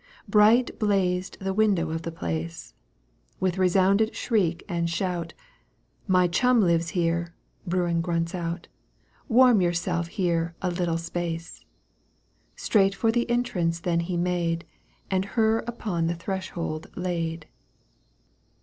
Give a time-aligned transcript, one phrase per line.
[0.27, 2.73] Bright blazed the win(Jow of the place,
[3.39, 5.35] Within resounded shriek and shout:"
[6.17, 7.35] My chum lives here,"
[7.67, 8.67] Bruin grunts out."
[9.37, 11.63] Warm yourself here a little space!"
[12.55, 14.65] Straight for the eptrance then he made
[15.11, 17.45] And her upon the threshold laid.